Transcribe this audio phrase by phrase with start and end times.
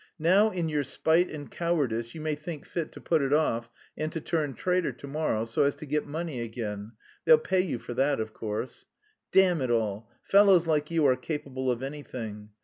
[0.17, 4.11] "Now in your spite and cowardice you may think fit to put it off and
[4.11, 6.93] to turn traitor to morrow, so as to get money again;
[7.23, 8.87] they'll pay you for that, of course.
[9.31, 12.49] Damn it all, fellows like you are capable of anything!